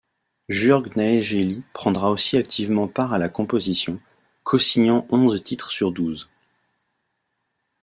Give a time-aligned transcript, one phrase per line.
[0.49, 4.01] Jürg Naegeli prendra aussi activement part à la composition,
[4.43, 6.27] co-signant onze titres sur douze.